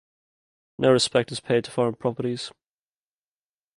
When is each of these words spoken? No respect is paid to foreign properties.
No 0.79 0.91
respect 0.91 1.31
is 1.31 1.39
paid 1.39 1.63
to 1.65 1.69
foreign 1.69 1.93
properties. 1.93 2.49